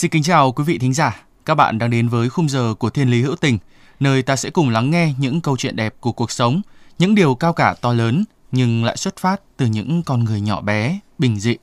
Xin 0.00 0.10
kính 0.10 0.22
chào 0.22 0.52
quý 0.52 0.64
vị 0.64 0.78
thính 0.78 0.94
giả. 0.94 1.22
Các 1.46 1.54
bạn 1.54 1.78
đang 1.78 1.90
đến 1.90 2.08
với 2.08 2.28
khung 2.28 2.48
giờ 2.48 2.74
của 2.78 2.90
Thiên 2.90 3.10
Lý 3.10 3.22
Hữu 3.22 3.36
Tình, 3.36 3.58
nơi 4.00 4.22
ta 4.22 4.36
sẽ 4.36 4.50
cùng 4.50 4.70
lắng 4.70 4.90
nghe 4.90 5.14
những 5.18 5.40
câu 5.40 5.56
chuyện 5.56 5.76
đẹp 5.76 5.94
của 6.00 6.12
cuộc 6.12 6.30
sống, 6.30 6.62
những 6.98 7.14
điều 7.14 7.34
cao 7.34 7.52
cả 7.52 7.74
to 7.80 7.92
lớn 7.92 8.24
nhưng 8.52 8.84
lại 8.84 8.96
xuất 8.96 9.16
phát 9.16 9.40
từ 9.56 9.66
những 9.66 10.02
con 10.02 10.24
người 10.24 10.40
nhỏ 10.40 10.60
bé, 10.60 10.98
bình 11.18 11.40
dị. 11.40 11.56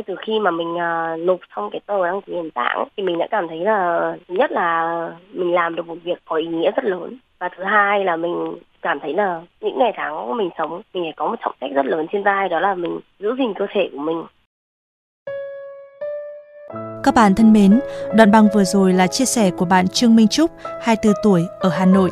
Ngay 0.00 0.04
từ 0.06 0.14
khi 0.26 0.38
mà 0.38 0.50
mình 0.50 0.74
uh, 0.74 1.26
nộp 1.26 1.40
xong 1.56 1.70
cái 1.72 1.80
tờ 1.86 2.06
đăng 2.06 2.22
ký 2.22 2.32
hiện 2.32 2.50
tạng 2.50 2.84
thì 2.96 3.02
mình 3.02 3.18
đã 3.18 3.26
cảm 3.30 3.48
thấy 3.48 3.58
là 3.58 4.12
thứ 4.28 4.34
nhất 4.34 4.52
là 4.52 5.10
mình 5.32 5.54
làm 5.54 5.74
được 5.74 5.86
một 5.86 5.96
việc 6.04 6.18
có 6.24 6.36
ý 6.36 6.46
nghĩa 6.46 6.70
rất 6.76 6.84
lớn 6.84 7.18
và 7.38 7.48
thứ 7.56 7.64
hai 7.64 8.04
là 8.04 8.16
mình 8.16 8.54
cảm 8.82 9.00
thấy 9.00 9.14
là 9.14 9.40
những 9.60 9.78
ngày 9.78 9.92
tháng 9.96 10.36
mình 10.36 10.50
sống 10.58 10.82
mình 10.94 11.04
phải 11.04 11.12
có 11.16 11.26
một 11.26 11.36
trọng 11.40 11.54
trách 11.60 11.70
rất 11.74 11.86
lớn 11.86 12.06
trên 12.12 12.22
vai 12.22 12.48
đó 12.48 12.60
là 12.60 12.74
mình 12.74 13.00
giữ 13.18 13.34
gìn 13.38 13.54
cơ 13.54 13.66
thể 13.70 13.90
của 13.92 13.98
mình 13.98 14.24
Các 17.04 17.14
bạn 17.14 17.34
thân 17.34 17.52
mến, 17.52 17.80
đoạn 18.16 18.30
băng 18.30 18.48
vừa 18.54 18.64
rồi 18.64 18.92
là 18.92 19.06
chia 19.06 19.24
sẻ 19.24 19.50
của 19.50 19.64
bạn 19.64 19.88
Trương 19.88 20.16
Minh 20.16 20.28
Trúc, 20.28 20.50
24 20.82 21.12
tuổi, 21.22 21.46
ở 21.60 21.68
Hà 21.68 21.86
Nội. 21.86 22.10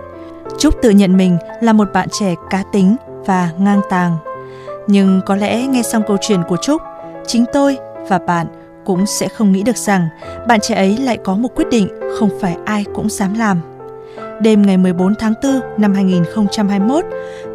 Trúc 0.58 0.74
tự 0.82 0.91
nhận 0.91 1.16
mình 1.16 1.36
là 1.60 1.72
một 1.72 1.88
bạn 1.94 2.08
trẻ 2.20 2.34
cá 2.50 2.62
tính 2.72 2.96
và 3.26 3.50
ngang 3.58 3.80
tàng. 3.91 4.16
Nhưng 4.86 5.20
có 5.26 5.36
lẽ 5.36 5.66
nghe 5.66 5.82
xong 5.82 6.02
câu 6.06 6.16
chuyện 6.20 6.41
của 6.48 6.56
Trúc, 6.56 6.82
chính 7.28 7.44
tôi 7.52 7.78
và 8.08 8.18
bạn 8.18 8.46
cũng 8.84 9.06
sẽ 9.06 9.28
không 9.28 9.52
nghĩ 9.52 9.62
được 9.62 9.76
rằng 9.76 10.08
bạn 10.48 10.60
trẻ 10.60 10.74
ấy 10.74 10.96
lại 10.96 11.18
có 11.24 11.34
một 11.34 11.48
quyết 11.54 11.68
định 11.70 11.88
không 12.18 12.30
phải 12.40 12.56
ai 12.64 12.84
cũng 12.94 13.08
dám 13.08 13.34
làm. 13.34 13.60
Đêm 14.40 14.62
ngày 14.62 14.76
14 14.76 15.14
tháng 15.14 15.34
4 15.42 15.60
năm 15.78 15.94
2021, 15.94 17.04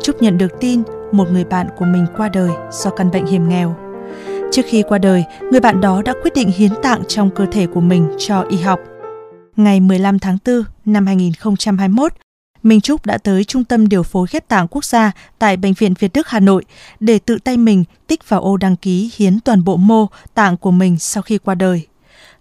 Trúc 0.01 0.21
nhận 0.21 0.37
được 0.37 0.59
tin 0.59 0.83
một 1.11 1.31
người 1.31 1.43
bạn 1.43 1.67
của 1.77 1.85
mình 1.85 2.05
qua 2.17 2.29
đời 2.29 2.49
do 2.71 2.89
căn 2.89 3.11
bệnh 3.11 3.25
hiểm 3.25 3.49
nghèo. 3.49 3.75
Trước 4.51 4.61
khi 4.65 4.83
qua 4.87 4.97
đời, 4.97 5.23
người 5.51 5.59
bạn 5.59 5.81
đó 5.81 6.01
đã 6.05 6.13
quyết 6.23 6.33
định 6.35 6.51
hiến 6.51 6.71
tạng 6.83 7.03
trong 7.07 7.29
cơ 7.29 7.45
thể 7.51 7.67
của 7.67 7.81
mình 7.81 8.07
cho 8.17 8.41
y 8.49 8.57
học. 8.57 8.79
Ngày 9.55 9.79
15 9.79 10.19
tháng 10.19 10.37
4 10.45 10.63
năm 10.85 11.05
2021, 11.05 12.11
Minh 12.63 12.81
Trúc 12.81 13.05
đã 13.05 13.17
tới 13.17 13.43
Trung 13.43 13.63
tâm 13.63 13.89
Điều 13.89 14.03
phối 14.03 14.27
ghép 14.31 14.47
tạng 14.47 14.67
quốc 14.67 14.85
gia 14.85 15.11
tại 15.39 15.57
Bệnh 15.57 15.73
viện 15.73 15.93
Việt 15.99 16.13
Đức 16.13 16.27
Hà 16.27 16.39
Nội 16.39 16.65
để 16.99 17.19
tự 17.19 17.37
tay 17.43 17.57
mình 17.57 17.83
tích 18.07 18.29
vào 18.29 18.41
ô 18.41 18.57
đăng 18.57 18.75
ký 18.75 19.11
hiến 19.15 19.39
toàn 19.39 19.63
bộ 19.63 19.77
mô 19.77 20.07
tạng 20.33 20.57
của 20.57 20.71
mình 20.71 20.99
sau 20.99 21.23
khi 21.23 21.37
qua 21.37 21.55
đời. 21.55 21.87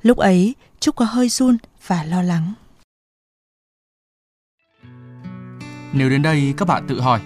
Lúc 0.03 0.19
ấy, 0.19 0.55
Trúc 0.81 0.97
có 0.97 1.05
hơi 1.05 1.29
run 1.29 1.57
và 1.87 2.05
lo 2.05 2.23
lắng. 2.23 2.53
Nếu 5.93 6.11
đến 6.11 6.23
đây 6.23 6.55
các 6.57 6.69
bạn 6.69 6.87
tự 6.89 7.01
hỏi, 7.01 7.21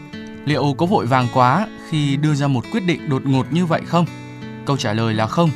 liệu 0.45 0.75
có 0.79 0.87
vội 0.87 1.07
vàng 1.07 1.29
quá 1.35 1.69
khi 1.89 2.17
đưa 2.17 2.35
ra 2.35 2.47
một 2.47 2.65
quyết 2.73 2.81
định 2.87 3.09
đột 3.09 3.27
ngột 3.27 3.53
như 3.53 3.67
vậy 3.67 3.83
không? 3.87 4.07
Câu 4.67 4.77
trả 4.77 4.93
lời 4.93 5.15
là 5.15 5.27
không. 5.27 5.51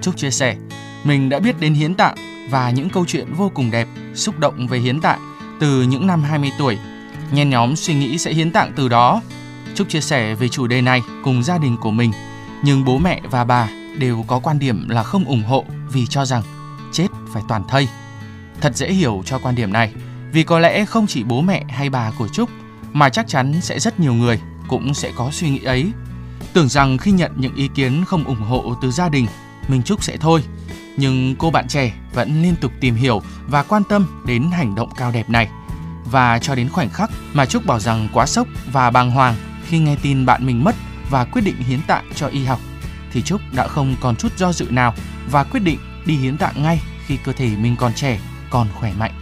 Trúc 0.00 0.16
chia 0.16 0.30
sẻ, 0.30 0.56
mình 1.04 1.28
đã 1.28 1.38
biết 1.38 1.60
đến 1.60 1.74
hiến 1.74 1.94
tạng 1.94 2.16
và 2.50 2.70
những 2.70 2.90
câu 2.90 3.04
chuyện 3.06 3.32
vô 3.32 3.50
cùng 3.54 3.70
đẹp, 3.70 3.88
xúc 4.14 4.38
động 4.38 4.66
về 4.66 4.78
hiến 4.78 5.00
tạng 5.00 5.27
từ 5.60 5.82
những 5.82 6.06
năm 6.06 6.22
20 6.22 6.50
tuổi. 6.58 6.78
Nhen 7.32 7.50
nhóm 7.50 7.76
suy 7.76 7.94
nghĩ 7.94 8.18
sẽ 8.18 8.32
hiến 8.32 8.52
tặng 8.52 8.72
từ 8.76 8.88
đó. 8.88 9.22
Trúc 9.74 9.88
chia 9.88 10.00
sẻ 10.00 10.34
về 10.34 10.48
chủ 10.48 10.66
đề 10.66 10.80
này 10.80 11.02
cùng 11.24 11.42
gia 11.42 11.58
đình 11.58 11.76
của 11.76 11.90
mình, 11.90 12.12
nhưng 12.62 12.84
bố 12.84 12.98
mẹ 12.98 13.20
và 13.30 13.44
bà 13.44 13.68
đều 13.98 14.24
có 14.26 14.38
quan 14.38 14.58
điểm 14.58 14.88
là 14.88 15.02
không 15.02 15.24
ủng 15.24 15.42
hộ 15.42 15.64
vì 15.92 16.06
cho 16.06 16.24
rằng 16.24 16.42
chết 16.92 17.06
phải 17.32 17.42
toàn 17.48 17.62
thây. 17.68 17.88
Thật 18.60 18.76
dễ 18.76 18.92
hiểu 18.92 19.22
cho 19.26 19.38
quan 19.38 19.54
điểm 19.54 19.72
này, 19.72 19.92
vì 20.32 20.42
có 20.42 20.58
lẽ 20.58 20.84
không 20.84 21.06
chỉ 21.06 21.22
bố 21.22 21.40
mẹ 21.40 21.64
hay 21.68 21.90
bà 21.90 22.10
của 22.18 22.28
Trúc 22.28 22.50
mà 22.92 23.08
chắc 23.08 23.28
chắn 23.28 23.60
sẽ 23.60 23.80
rất 23.80 24.00
nhiều 24.00 24.14
người 24.14 24.40
cũng 24.68 24.94
sẽ 24.94 25.12
có 25.16 25.30
suy 25.32 25.50
nghĩ 25.50 25.62
ấy. 25.62 25.86
Tưởng 26.52 26.68
rằng 26.68 26.98
khi 26.98 27.10
nhận 27.10 27.32
những 27.36 27.54
ý 27.54 27.68
kiến 27.74 28.04
không 28.04 28.24
ủng 28.24 28.42
hộ 28.42 28.74
từ 28.82 28.90
gia 28.90 29.08
đình, 29.08 29.26
mình 29.68 29.82
Trúc 29.82 30.04
sẽ 30.04 30.16
thôi. 30.16 30.42
Nhưng 31.00 31.34
cô 31.38 31.50
bạn 31.50 31.68
trẻ 31.68 31.92
vẫn 32.14 32.42
liên 32.42 32.56
tục 32.56 32.72
tìm 32.80 32.94
hiểu 32.94 33.22
và 33.46 33.62
quan 33.62 33.82
tâm 33.88 34.22
đến 34.26 34.50
hành 34.50 34.74
động 34.74 34.90
cao 34.96 35.10
đẹp 35.10 35.30
này. 35.30 35.48
Và 36.10 36.38
cho 36.38 36.54
đến 36.54 36.68
khoảnh 36.68 36.90
khắc 36.90 37.10
mà 37.32 37.46
Trúc 37.46 37.66
bảo 37.66 37.80
rằng 37.80 38.08
quá 38.12 38.26
sốc 38.26 38.48
và 38.72 38.90
bàng 38.90 39.10
hoàng 39.10 39.36
khi 39.66 39.78
nghe 39.78 39.96
tin 40.02 40.26
bạn 40.26 40.46
mình 40.46 40.64
mất 40.64 40.74
và 41.10 41.24
quyết 41.24 41.42
định 41.42 41.56
hiến 41.56 41.82
tạng 41.82 42.04
cho 42.14 42.26
y 42.26 42.44
học, 42.44 42.60
thì 43.12 43.22
Trúc 43.22 43.40
đã 43.52 43.68
không 43.68 43.96
còn 44.00 44.16
chút 44.16 44.38
do 44.38 44.52
dự 44.52 44.66
nào 44.70 44.94
và 45.30 45.44
quyết 45.44 45.60
định 45.60 45.78
đi 46.06 46.14
hiến 46.16 46.38
tạng 46.38 46.62
ngay 46.62 46.80
khi 47.06 47.16
cơ 47.16 47.32
thể 47.32 47.48
mình 47.56 47.76
còn 47.76 47.92
trẻ, 47.94 48.20
còn 48.50 48.68
khỏe 48.74 48.92
mạnh. 48.98 49.12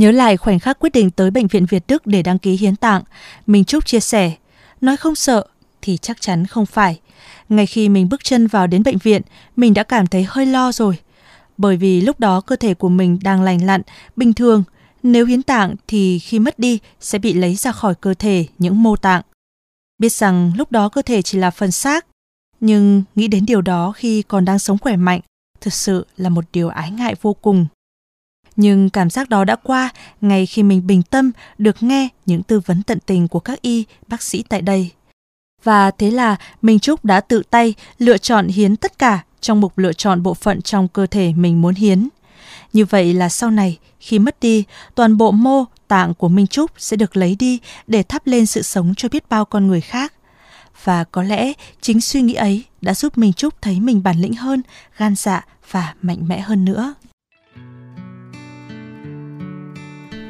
Nhớ 0.00 0.10
lại 0.10 0.36
khoảnh 0.36 0.58
khắc 0.58 0.78
quyết 0.78 0.92
định 0.92 1.10
tới 1.10 1.30
Bệnh 1.30 1.46
viện 1.46 1.66
Việt 1.66 1.82
Đức 1.88 2.06
để 2.06 2.22
đăng 2.22 2.38
ký 2.38 2.56
hiến 2.56 2.76
tạng, 2.76 3.02
Minh 3.46 3.64
Trúc 3.64 3.86
chia 3.86 4.00
sẻ, 4.00 4.32
nói 4.80 4.96
không 4.96 5.14
sợ 5.14 5.46
thì 5.82 5.96
chắc 5.96 6.20
chắn 6.20 6.46
không 6.46 6.66
phải. 6.66 7.00
Ngay 7.48 7.66
khi 7.66 7.88
mình 7.88 8.08
bước 8.08 8.24
chân 8.24 8.46
vào 8.46 8.66
đến 8.66 8.82
bệnh 8.82 8.98
viện, 8.98 9.22
mình 9.56 9.74
đã 9.74 9.82
cảm 9.82 10.06
thấy 10.06 10.26
hơi 10.28 10.46
lo 10.46 10.72
rồi. 10.72 10.98
Bởi 11.56 11.76
vì 11.76 12.00
lúc 12.00 12.20
đó 12.20 12.40
cơ 12.40 12.56
thể 12.56 12.74
của 12.74 12.88
mình 12.88 13.18
đang 13.22 13.42
lành 13.42 13.66
lặn, 13.66 13.82
bình 14.16 14.32
thường. 14.32 14.62
Nếu 15.02 15.26
hiến 15.26 15.42
tạng 15.42 15.74
thì 15.88 16.18
khi 16.18 16.38
mất 16.38 16.58
đi 16.58 16.78
sẽ 17.00 17.18
bị 17.18 17.32
lấy 17.32 17.54
ra 17.54 17.72
khỏi 17.72 17.94
cơ 17.94 18.14
thể 18.14 18.46
những 18.58 18.82
mô 18.82 18.96
tạng. 18.96 19.22
Biết 19.98 20.12
rằng 20.12 20.52
lúc 20.56 20.72
đó 20.72 20.88
cơ 20.88 21.02
thể 21.02 21.22
chỉ 21.22 21.38
là 21.38 21.50
phần 21.50 21.72
xác, 21.72 22.06
nhưng 22.60 23.02
nghĩ 23.14 23.28
đến 23.28 23.46
điều 23.46 23.60
đó 23.62 23.92
khi 23.92 24.22
còn 24.22 24.44
đang 24.44 24.58
sống 24.58 24.78
khỏe 24.78 24.96
mạnh, 24.96 25.20
thực 25.60 25.72
sự 25.72 26.06
là 26.16 26.28
một 26.28 26.44
điều 26.52 26.68
ái 26.68 26.90
ngại 26.90 27.14
vô 27.22 27.32
cùng. 27.32 27.66
Nhưng 28.60 28.90
cảm 28.90 29.10
giác 29.10 29.28
đó 29.28 29.44
đã 29.44 29.56
qua 29.56 29.88
ngay 30.20 30.46
khi 30.46 30.62
mình 30.62 30.86
bình 30.86 31.02
tâm 31.02 31.30
được 31.58 31.82
nghe 31.82 32.08
những 32.26 32.42
tư 32.42 32.60
vấn 32.60 32.82
tận 32.82 32.98
tình 33.06 33.28
của 33.28 33.40
các 33.40 33.62
y, 33.62 33.84
bác 34.06 34.22
sĩ 34.22 34.44
tại 34.48 34.62
đây. 34.62 34.90
Và 35.64 35.90
thế 35.90 36.10
là 36.10 36.36
Minh 36.62 36.78
Trúc 36.78 37.04
đã 37.04 37.20
tự 37.20 37.42
tay 37.50 37.74
lựa 37.98 38.18
chọn 38.18 38.48
hiến 38.48 38.76
tất 38.76 38.98
cả 38.98 39.22
trong 39.40 39.60
mục 39.60 39.78
lựa 39.78 39.92
chọn 39.92 40.22
bộ 40.22 40.34
phận 40.34 40.62
trong 40.62 40.88
cơ 40.88 41.06
thể 41.06 41.32
mình 41.36 41.62
muốn 41.62 41.74
hiến. 41.74 42.08
Như 42.72 42.84
vậy 42.84 43.14
là 43.14 43.28
sau 43.28 43.50
này, 43.50 43.78
khi 44.00 44.18
mất 44.18 44.40
đi, 44.40 44.64
toàn 44.94 45.16
bộ 45.16 45.30
mô, 45.30 45.64
tạng 45.88 46.14
của 46.14 46.28
Minh 46.28 46.46
Trúc 46.46 46.70
sẽ 46.78 46.96
được 46.96 47.16
lấy 47.16 47.36
đi 47.38 47.58
để 47.86 48.02
thắp 48.02 48.26
lên 48.26 48.46
sự 48.46 48.62
sống 48.62 48.94
cho 48.96 49.08
biết 49.08 49.28
bao 49.28 49.44
con 49.44 49.66
người 49.66 49.80
khác. 49.80 50.12
Và 50.84 51.04
có 51.04 51.22
lẽ 51.22 51.52
chính 51.80 52.00
suy 52.00 52.22
nghĩ 52.22 52.34
ấy 52.34 52.64
đã 52.80 52.94
giúp 52.94 53.18
Minh 53.18 53.32
Trúc 53.32 53.62
thấy 53.62 53.80
mình 53.80 54.02
bản 54.02 54.20
lĩnh 54.20 54.34
hơn, 54.34 54.62
gan 54.96 55.14
dạ 55.16 55.44
và 55.70 55.94
mạnh 56.02 56.28
mẽ 56.28 56.40
hơn 56.40 56.64
nữa. 56.64 56.94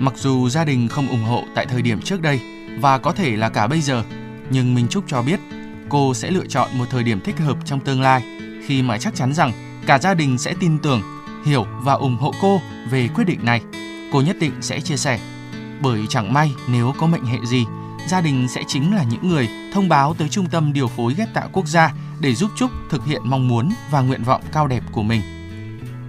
Mặc 0.01 0.15
dù 0.17 0.49
gia 0.49 0.65
đình 0.65 0.89
không 0.89 1.09
ủng 1.09 1.25
hộ 1.25 1.45
tại 1.55 1.67
thời 1.67 1.83
điểm 1.83 2.01
trước 2.03 2.23
đây 2.23 2.41
và 2.81 2.99
có 2.99 3.13
thể 3.13 3.37
là 3.37 3.49
cả 3.49 3.67
bây 3.67 3.81
giờ, 3.81 4.05
nhưng 4.51 4.75
Minh 4.75 4.89
Trúc 4.89 5.05
cho 5.07 5.23
biết 5.23 5.41
cô 5.89 6.15
sẽ 6.15 6.31
lựa 6.31 6.47
chọn 6.47 6.69
một 6.79 6.85
thời 6.91 7.03
điểm 7.03 7.21
thích 7.21 7.39
hợp 7.39 7.57
trong 7.65 7.81
tương 7.81 8.03
lai 8.03 8.23
khi 8.67 8.83
mà 8.83 8.99
chắc 8.99 9.15
chắn 9.15 9.35
rằng 9.35 9.53
cả 9.87 9.99
gia 9.99 10.15
đình 10.15 10.39
sẽ 10.39 10.55
tin 10.61 10.79
tưởng, 10.79 11.03
hiểu 11.45 11.67
và 11.83 11.93
ủng 11.93 12.17
hộ 12.17 12.33
cô 12.41 12.61
về 12.91 13.09
quyết 13.15 13.25
định 13.25 13.45
này. 13.45 13.63
Cô 14.13 14.21
nhất 14.21 14.37
định 14.41 14.53
sẽ 14.61 14.81
chia 14.81 14.97
sẻ. 14.97 15.21
Bởi 15.81 16.07
chẳng 16.09 16.33
may 16.33 16.53
nếu 16.69 16.93
có 16.99 17.07
mệnh 17.07 17.25
hệ 17.25 17.39
gì, 17.45 17.65
gia 18.09 18.21
đình 18.21 18.49
sẽ 18.49 18.63
chính 18.69 18.95
là 18.95 19.05
những 19.11 19.29
người 19.29 19.49
thông 19.75 19.89
báo 19.89 20.15
tới 20.15 20.29
Trung 20.29 20.47
tâm 20.47 20.73
Điều 20.73 20.89
phối 20.89 21.15
ghép 21.15 21.35
tạng 21.35 21.49
quốc 21.53 21.67
gia 21.67 21.95
để 22.21 22.35
giúp 22.35 22.51
Trúc 22.57 22.71
thực 22.91 23.07
hiện 23.07 23.23
mong 23.25 23.49
muốn 23.49 23.71
và 23.91 24.01
nguyện 24.01 24.25
vọng 24.25 24.43
cao 24.53 24.67
đẹp 24.67 24.83
của 24.93 25.03
mình. 25.03 25.21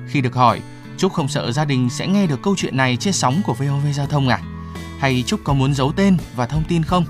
Khi 0.07 0.21
được 0.21 0.35
hỏi, 0.35 0.61
Trúc 0.97 1.13
không 1.13 1.27
sợ 1.27 1.51
gia 1.51 1.65
đình 1.65 1.89
sẽ 1.89 2.07
nghe 2.07 2.27
được 2.27 2.41
câu 2.41 2.55
chuyện 2.57 2.77
này 2.77 2.97
trên 2.97 3.13
sóng 3.13 3.41
của 3.45 3.53
VOV 3.53 3.85
Giao 3.93 4.05
thông 4.05 4.29
à? 4.29 4.39
Hay 4.99 5.23
Trúc 5.27 5.39
có 5.43 5.53
muốn 5.53 5.73
giấu 5.73 5.91
tên 5.91 6.17
và 6.35 6.45
thông 6.45 6.63
tin 6.63 6.83
không? 6.83 7.05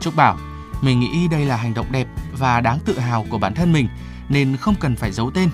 Trúc 0.00 0.16
bảo, 0.16 0.38
mình 0.80 1.00
nghĩ 1.00 1.28
đây 1.30 1.44
là 1.44 1.56
hành 1.56 1.74
động 1.74 1.92
đẹp 1.92 2.06
và 2.38 2.60
đáng 2.60 2.78
tự 2.84 2.98
hào 2.98 3.26
của 3.30 3.38
bản 3.38 3.54
thân 3.54 3.72
mình 3.72 3.88
nên 4.28 4.56
không 4.56 4.74
cần 4.74 4.96
phải 4.96 5.12
giấu 5.12 5.30
tên. 5.30 5.48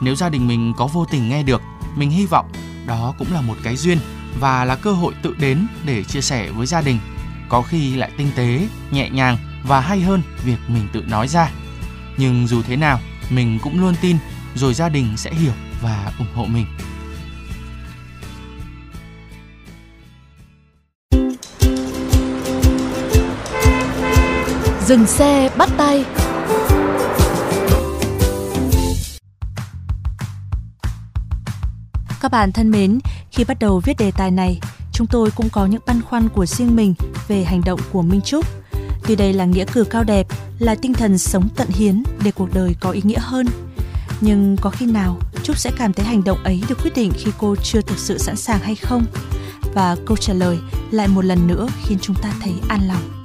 Nếu 0.00 0.14
gia 0.14 0.28
đình 0.28 0.48
mình 0.48 0.74
có 0.76 0.86
vô 0.86 1.04
tình 1.04 1.28
nghe 1.28 1.42
được, 1.42 1.62
mình 1.96 2.10
hy 2.10 2.26
vọng 2.26 2.52
đó 2.86 3.14
cũng 3.18 3.32
là 3.32 3.40
một 3.40 3.56
cái 3.62 3.76
duyên 3.76 3.98
và 4.40 4.64
là 4.64 4.76
cơ 4.76 4.92
hội 4.92 5.14
tự 5.22 5.34
đến 5.38 5.66
để 5.86 6.04
chia 6.04 6.20
sẻ 6.20 6.50
với 6.50 6.66
gia 6.66 6.80
đình. 6.80 6.98
Có 7.48 7.62
khi 7.62 7.96
lại 7.96 8.10
tinh 8.16 8.30
tế, 8.36 8.68
nhẹ 8.90 9.10
nhàng 9.10 9.38
và 9.64 9.80
hay 9.80 10.00
hơn 10.00 10.22
việc 10.44 10.58
mình 10.68 10.88
tự 10.92 11.02
nói 11.02 11.28
ra. 11.28 11.50
Nhưng 12.16 12.46
dù 12.46 12.62
thế 12.62 12.76
nào, 12.76 13.00
mình 13.30 13.58
cũng 13.62 13.80
luôn 13.80 13.94
tin 14.00 14.16
rồi 14.54 14.74
gia 14.74 14.88
đình 14.88 15.16
sẽ 15.16 15.34
hiểu 15.34 15.52
và 15.82 16.12
ủng 16.18 16.34
hộ 16.34 16.44
mình. 16.44 16.66
Dừng 24.86 25.06
xe 25.06 25.50
bắt 25.58 25.68
tay 25.76 26.04
Các 32.20 32.30
bạn 32.30 32.52
thân 32.52 32.70
mến, 32.70 32.98
khi 33.30 33.44
bắt 33.44 33.58
đầu 33.60 33.80
viết 33.84 33.96
đề 33.98 34.10
tài 34.10 34.30
này, 34.30 34.60
chúng 34.92 35.06
tôi 35.06 35.30
cũng 35.30 35.48
có 35.48 35.66
những 35.66 35.80
băn 35.86 36.02
khoăn 36.02 36.28
của 36.28 36.46
riêng 36.46 36.76
mình 36.76 36.94
về 37.28 37.44
hành 37.44 37.62
động 37.64 37.80
của 37.92 38.02
Minh 38.02 38.20
Trúc. 38.20 38.44
Tuy 39.06 39.16
đây 39.16 39.32
là 39.32 39.44
nghĩa 39.44 39.64
cử 39.72 39.84
cao 39.84 40.04
đẹp, 40.04 40.26
là 40.58 40.74
tinh 40.74 40.94
thần 40.94 41.18
sống 41.18 41.48
tận 41.56 41.68
hiến 41.68 42.02
để 42.24 42.30
cuộc 42.30 42.54
đời 42.54 42.76
có 42.80 42.90
ý 42.90 43.00
nghĩa 43.04 43.20
hơn. 43.20 43.46
Nhưng 44.20 44.56
có 44.60 44.70
khi 44.70 44.86
nào 44.86 45.18
Trúc 45.42 45.58
sẽ 45.58 45.70
cảm 45.78 45.92
thấy 45.92 46.06
hành 46.06 46.24
động 46.24 46.38
ấy 46.44 46.62
được 46.68 46.78
quyết 46.82 46.94
định 46.94 47.12
khi 47.16 47.30
cô 47.38 47.56
chưa 47.56 47.80
thực 47.80 47.98
sự 47.98 48.18
sẵn 48.18 48.36
sàng 48.36 48.60
hay 48.60 48.74
không? 48.74 49.04
Và 49.74 49.96
câu 50.06 50.16
trả 50.16 50.32
lời 50.32 50.58
lại 50.90 51.08
một 51.08 51.24
lần 51.24 51.46
nữa 51.46 51.68
khiến 51.84 51.98
chúng 52.02 52.16
ta 52.16 52.32
thấy 52.40 52.54
an 52.68 52.88
lòng. 52.88 53.15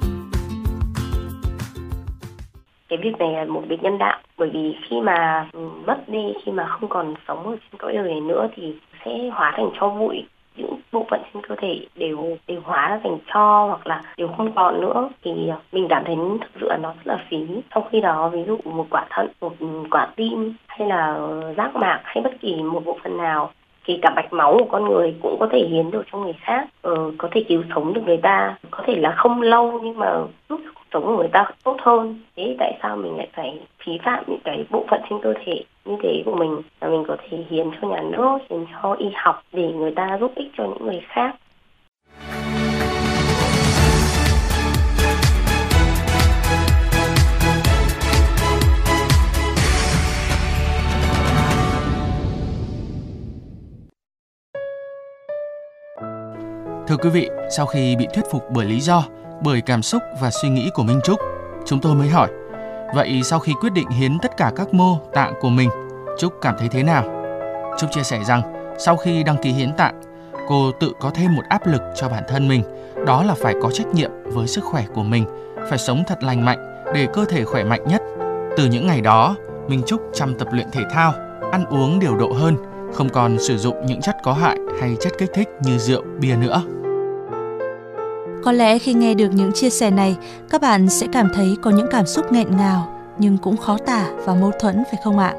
Việc 3.02 3.18
này 3.18 3.32
là 3.32 3.44
một 3.44 3.62
việc 3.68 3.82
nhân 3.82 3.98
đạo 3.98 4.18
bởi 4.38 4.50
vì 4.50 4.76
khi 4.82 5.00
mà 5.00 5.48
ừ, 5.52 5.60
mất 5.86 6.08
đi, 6.08 6.32
khi 6.44 6.52
mà 6.52 6.66
không 6.66 6.88
còn 6.88 7.14
sống 7.28 7.46
ở 7.46 7.56
trên 7.56 7.78
cõi 7.78 7.92
đời 7.92 8.08
này 8.08 8.20
nữa 8.20 8.48
thì 8.56 8.74
sẽ 9.04 9.10
hóa 9.32 9.52
thành 9.56 9.70
cho 9.80 9.88
bụi. 9.88 10.24
Những 10.56 10.74
bộ 10.92 11.06
phận 11.10 11.20
trên 11.34 11.46
cơ 11.46 11.54
thể 11.58 11.86
đều 11.94 12.36
đều 12.46 12.60
hóa 12.64 12.88
ra 12.88 13.00
thành 13.04 13.18
cho 13.34 13.66
hoặc 13.66 13.86
là 13.86 14.02
đều 14.16 14.28
không 14.28 14.52
còn 14.52 14.80
nữa. 14.80 15.08
Thì 15.22 15.32
mình 15.72 15.86
cảm 15.88 16.04
thấy 16.04 16.16
thực 16.40 16.50
sự 16.60 16.66
là 16.68 16.76
nó 16.76 16.88
rất 16.88 17.06
là 17.06 17.24
phí. 17.30 17.46
Trong 17.74 17.84
khi 17.90 18.00
đó, 18.00 18.28
ví 18.28 18.44
dụ 18.46 18.58
một 18.64 18.86
quả 18.90 19.04
thận, 19.10 19.28
một 19.40 19.52
quả 19.90 20.08
tim, 20.16 20.54
hay 20.66 20.88
là 20.88 21.20
giác 21.56 21.76
mạc, 21.76 22.00
hay 22.04 22.22
bất 22.24 22.32
kỳ 22.40 22.62
một 22.62 22.84
bộ 22.84 22.98
phận 23.02 23.16
nào 23.16 23.50
thì 23.84 23.98
cả 24.02 24.10
mạch 24.16 24.32
máu 24.32 24.56
của 24.58 24.64
con 24.70 24.84
người 24.84 25.14
cũng 25.22 25.36
có 25.40 25.48
thể 25.52 25.58
hiến 25.58 25.90
được 25.90 26.02
cho 26.12 26.18
người 26.18 26.34
khác. 26.40 26.68
Ờ, 26.82 27.10
có 27.18 27.28
thể 27.32 27.44
cứu 27.48 27.62
sống 27.74 27.94
được 27.94 28.00
người 28.06 28.16
ta. 28.16 28.56
Có 28.70 28.84
thể 28.86 28.96
là 28.96 29.14
không 29.16 29.42
lâu 29.42 29.80
nhưng 29.82 29.98
mà 29.98 30.16
giúp 30.48 30.60
cuộc 30.74 30.84
sống 30.92 31.02
của 31.02 31.16
người 31.16 31.28
ta 31.28 31.46
tốt 31.64 31.76
hơn. 31.80 32.20
Thế 32.36 32.56
tại 32.58 32.78
sao 32.82 32.96
mình 32.96 33.16
lại 33.16 33.28
phải 33.32 33.60
phí 33.84 33.92
phạm 34.04 34.24
những 34.26 34.40
cái 34.44 34.64
bộ 34.70 34.84
phận 34.90 35.00
trên 35.10 35.18
cơ 35.22 35.34
thể 35.44 35.64
như 35.84 35.96
thế 36.02 36.22
của 36.24 36.34
mình? 36.34 36.62
Là 36.80 36.88
mình 36.88 37.04
có 37.08 37.16
thể 37.28 37.38
hiến 37.50 37.66
cho 37.80 37.88
nhà 37.88 38.02
nước 38.02 38.38
hiến 38.50 38.64
cho 38.82 38.96
y 38.98 39.06
học 39.14 39.42
để 39.52 39.72
người 39.72 39.90
ta 39.90 40.18
giúp 40.20 40.32
ích 40.34 40.48
cho 40.56 40.64
những 40.64 40.86
người 40.86 41.00
khác. 41.08 41.34
Thưa 56.92 56.98
quý 56.98 57.10
vị, 57.10 57.30
sau 57.50 57.66
khi 57.66 57.96
bị 57.96 58.08
thuyết 58.14 58.24
phục 58.30 58.50
bởi 58.50 58.66
lý 58.66 58.80
do, 58.80 59.04
bởi 59.40 59.60
cảm 59.60 59.82
xúc 59.82 60.02
và 60.20 60.30
suy 60.30 60.48
nghĩ 60.48 60.70
của 60.74 60.82
Minh 60.82 61.00
Trúc, 61.04 61.18
chúng 61.66 61.80
tôi 61.80 61.94
mới 61.94 62.08
hỏi, 62.08 62.28
vậy 62.94 63.20
sau 63.24 63.38
khi 63.38 63.52
quyết 63.60 63.72
định 63.72 63.88
hiến 63.88 64.18
tất 64.18 64.36
cả 64.36 64.52
các 64.56 64.74
mô 64.74 64.98
tạng 65.12 65.34
của 65.40 65.48
mình, 65.48 65.70
Trúc 66.18 66.32
cảm 66.40 66.54
thấy 66.58 66.68
thế 66.68 66.82
nào? 66.82 67.04
Trúc 67.78 67.90
chia 67.90 68.02
sẻ 68.02 68.20
rằng, 68.24 68.42
sau 68.78 68.96
khi 68.96 69.22
đăng 69.22 69.36
ký 69.42 69.52
hiến 69.52 69.72
tạng, 69.72 70.00
cô 70.48 70.72
tự 70.80 70.92
có 71.00 71.10
thêm 71.14 71.34
một 71.34 71.42
áp 71.48 71.66
lực 71.66 71.82
cho 71.94 72.08
bản 72.08 72.22
thân 72.28 72.48
mình, 72.48 72.62
đó 73.06 73.22
là 73.22 73.34
phải 73.34 73.54
có 73.62 73.70
trách 73.70 73.86
nhiệm 73.94 74.10
với 74.24 74.46
sức 74.46 74.64
khỏe 74.64 74.84
của 74.94 75.02
mình, 75.02 75.24
phải 75.68 75.78
sống 75.78 76.02
thật 76.06 76.22
lành 76.22 76.44
mạnh 76.44 76.84
để 76.94 77.08
cơ 77.12 77.24
thể 77.24 77.44
khỏe 77.44 77.64
mạnh 77.64 77.88
nhất. 77.88 78.02
Từ 78.56 78.66
những 78.66 78.86
ngày 78.86 79.00
đó, 79.00 79.36
Minh 79.68 79.82
Trúc 79.86 80.02
chăm 80.14 80.38
tập 80.38 80.48
luyện 80.52 80.70
thể 80.70 80.82
thao, 80.90 81.12
ăn 81.52 81.64
uống 81.66 81.98
điều 81.98 82.16
độ 82.16 82.32
hơn, 82.32 82.56
không 82.94 83.08
còn 83.08 83.38
sử 83.38 83.58
dụng 83.58 83.86
những 83.86 84.00
chất 84.00 84.16
có 84.22 84.32
hại 84.32 84.56
hay 84.80 84.96
chất 85.00 85.12
kích 85.18 85.30
thích 85.34 85.48
như 85.62 85.78
rượu, 85.78 86.02
bia 86.20 86.36
nữa. 86.36 86.62
Có 88.44 88.52
lẽ 88.52 88.78
khi 88.78 88.94
nghe 88.94 89.14
được 89.14 89.28
những 89.32 89.52
chia 89.54 89.70
sẻ 89.70 89.90
này, 89.90 90.16
các 90.50 90.60
bạn 90.60 90.88
sẽ 90.88 91.06
cảm 91.12 91.28
thấy 91.34 91.56
có 91.62 91.70
những 91.70 91.86
cảm 91.90 92.06
xúc 92.06 92.32
nghẹn 92.32 92.56
ngào 92.56 92.88
nhưng 93.18 93.38
cũng 93.38 93.56
khó 93.56 93.78
tả 93.86 94.08
và 94.24 94.34
mâu 94.34 94.50
thuẫn 94.60 94.84
phải 94.84 95.00
không 95.04 95.18
ạ? 95.18 95.34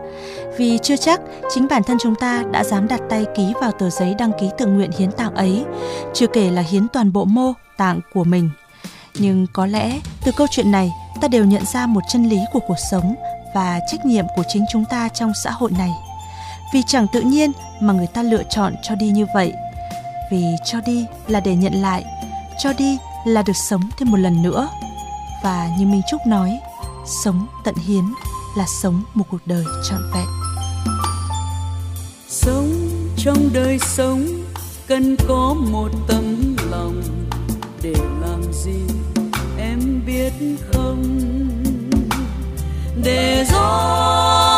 Vì 0.58 0.78
chưa 0.84 0.96
chắc 0.96 1.22
chính 1.54 1.68
bản 1.70 1.84
thân 1.84 1.98
chúng 2.02 2.16
ta 2.16 2.44
đã 2.52 2.64
dám 2.64 2.88
đặt 2.88 3.02
tay 3.10 3.26
ký 3.36 3.54
vào 3.62 3.72
tờ 3.72 3.90
giấy 3.90 4.16
đăng 4.18 4.32
ký 4.40 4.50
tự 4.58 4.66
nguyện 4.66 4.92
hiến 4.98 5.12
tạng 5.12 5.36
ấy, 5.36 5.66
chưa 6.14 6.28
kể 6.28 6.52
là 6.52 6.62
hiến 6.62 6.88
toàn 6.94 7.14
bộ 7.14 7.26
mô 7.26 7.54
tạng 7.78 8.00
của 8.14 8.24
mình. 8.24 8.50
Nhưng 9.20 9.48
có 9.54 9.66
lẽ 9.66 10.00
từ 10.26 10.32
câu 10.38 10.48
chuyện 10.52 10.72
này 10.72 10.92
ta 11.22 11.28
đều 11.28 11.46
nhận 11.46 11.66
ra 11.66 11.88
một 11.88 12.02
chân 12.10 12.30
lý 12.30 12.40
của 12.54 12.60
cuộc 12.68 12.80
sống 12.92 13.16
và 13.56 13.80
trách 13.92 14.06
nhiệm 14.06 14.26
của 14.36 14.44
chính 14.48 14.66
chúng 14.72 14.86
ta 14.86 15.10
trong 15.10 15.32
xã 15.44 15.52
hội 15.52 15.72
này. 15.78 15.92
Vì 16.74 16.82
chẳng 16.88 17.08
tự 17.14 17.22
nhiên 17.22 17.52
mà 17.82 17.94
người 17.94 18.08
ta 18.08 18.24
lựa 18.24 18.44
chọn 18.50 18.74
cho 18.84 18.96
đi 18.96 19.10
như 19.10 19.26
vậy. 19.34 19.54
Vì 20.32 20.46
cho 20.66 20.80
đi 20.86 21.06
là 21.28 21.40
để 21.40 21.56
nhận 21.56 21.74
lại 21.74 22.06
cho 22.60 22.74
đi 22.74 22.98
là 23.26 23.42
được 23.42 23.56
sống 23.70 23.82
thêm 23.98 24.12
một 24.12 24.18
lần 24.18 24.42
nữa. 24.44 24.70
Và 25.44 25.70
như 25.80 25.86
minh 25.86 26.02
trúc 26.12 26.22
nói, 26.28 26.60
sống 27.24 27.48
tận 27.64 27.76
hiến 27.76 28.04
là 28.58 28.66
sống 28.82 29.04
một 29.14 29.26
cuộc 29.32 29.42
đời 29.46 29.66
trọn 29.90 30.02
vẹn. 30.14 30.28
Sống 32.30 32.90
trong 33.18 33.50
đời 33.54 33.80
sống, 33.80 34.26
cần 34.88 35.16
có 35.28 35.56
một 35.72 35.90
tấm 36.08 36.56
lòng 36.72 37.02
để 37.82 37.94
làm 38.22 38.44
gì 38.54 38.82
em 39.58 40.02
biết 40.06 40.34
không? 40.74 41.20
Để 43.04 43.46
gió 43.52 44.53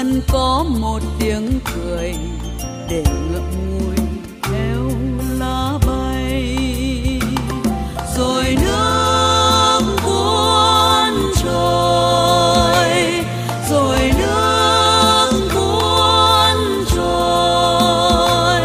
cần 0.00 0.20
có 0.28 0.64
một 0.80 1.00
tiếng 1.18 1.60
cười 1.74 2.14
để 2.88 3.04
ngậm 3.32 3.42
ngùi 3.68 3.96
theo 4.42 4.90
lá 5.38 5.78
bay. 5.86 7.20
Rồi 8.16 8.56
nước 8.60 9.80
cuốn 10.04 11.32
trôi 11.42 12.88
rồi 13.70 14.12
nước 14.18 15.30
cuốn 15.54 16.56
trôi. 16.94 18.60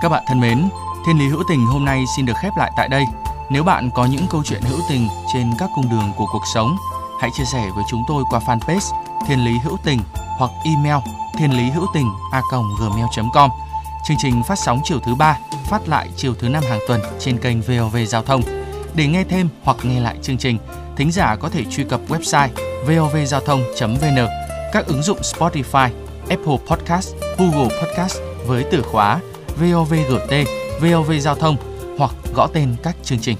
Các 0.00 0.08
bạn 0.08 0.24
thân 0.26 0.40
mến, 0.40 0.68
Thiên 1.06 1.18
lý 1.18 1.28
hữu 1.28 1.42
tình 1.48 1.66
hôm 1.66 1.84
nay 1.84 2.04
xin 2.16 2.26
được 2.26 2.36
khép 2.42 2.52
lại 2.56 2.70
tại 2.76 2.88
đây. 2.88 3.04
Nếu 3.50 3.64
bạn 3.64 3.90
có 3.94 4.04
những 4.04 4.26
câu 4.30 4.42
chuyện 4.44 4.62
hữu 4.62 4.80
tình 4.88 5.08
trên 5.32 5.50
các 5.58 5.70
cung 5.74 5.90
đường 5.90 6.12
của 6.16 6.26
cuộc 6.32 6.42
sống, 6.54 6.76
hãy 7.20 7.30
chia 7.38 7.44
sẻ 7.52 7.70
với 7.74 7.84
chúng 7.90 8.02
tôi 8.08 8.24
qua 8.30 8.40
fanpage 8.46 8.92
Thiên 9.26 9.44
lý 9.44 9.58
hữu 9.64 9.76
tình 9.84 10.00
hoặc 10.38 10.50
email 10.64 10.96
thiên 11.38 11.50
lý 11.50 11.70
hữu 11.70 11.86
tình 11.94 12.10
a 12.32 12.42
gmail.com. 12.80 13.50
Chương 14.04 14.16
trình 14.20 14.42
phát 14.48 14.58
sóng 14.58 14.80
chiều 14.84 14.98
thứ 15.00 15.14
ba, 15.14 15.38
phát 15.64 15.88
lại 15.88 16.08
chiều 16.16 16.34
thứ 16.34 16.48
năm 16.48 16.62
hàng 16.70 16.80
tuần 16.88 17.00
trên 17.18 17.38
kênh 17.38 17.60
VOV 17.60 17.96
Giao 18.06 18.22
thông. 18.22 18.42
Để 18.94 19.06
nghe 19.06 19.24
thêm 19.24 19.48
hoặc 19.62 19.76
nghe 19.82 20.00
lại 20.00 20.16
chương 20.22 20.38
trình, 20.38 20.58
thính 20.96 21.12
giả 21.12 21.36
có 21.36 21.48
thể 21.48 21.64
truy 21.70 21.84
cập 21.84 22.00
website 22.08 22.48
vovgiao 22.86 23.40
thông.vn, 23.40 24.26
các 24.72 24.86
ứng 24.86 25.02
dụng 25.02 25.18
Spotify, 25.20 25.90
Apple 26.28 26.58
Podcast, 26.66 27.14
Google 27.38 27.68
Podcast 27.82 28.18
với 28.46 28.64
từ 28.70 28.82
khóa 28.82 29.20
VOVGT 29.56 30.59
VOV 30.80 31.12
Giao 31.20 31.34
thông 31.34 31.56
hoặc 31.98 32.14
gõ 32.34 32.48
tên 32.52 32.76
các 32.82 32.96
chương 33.02 33.18
trình. 33.18 33.36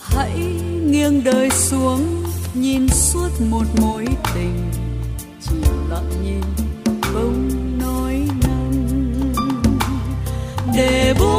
Hãy 0.00 0.40
nghiêng 0.84 1.24
đời 1.24 1.50
xuống, 1.50 2.22
nhìn 2.54 2.88
suốt 2.88 3.28
một 3.50 3.64
mối 3.80 4.06
tình 4.34 4.70
chỉ 5.40 5.56
lặng 5.90 6.10
nhìn, 6.22 6.42
không 7.02 7.48
nói 7.78 8.28
năng 8.42 8.72
để 10.76 11.14
buông 11.18 11.37